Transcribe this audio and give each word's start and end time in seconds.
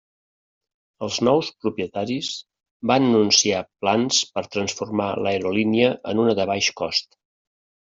Els 1.07 1.19
nous 1.27 1.51
propietaris 1.65 2.31
van 2.93 3.07
anunciar 3.11 3.63
plans 3.87 4.25
per 4.35 4.47
transformar 4.59 5.15
l'aerolínia 5.25 5.97
en 6.15 6.29
una 6.29 6.41
de 6.43 6.53
baix 6.57 6.77
cost. 6.85 7.21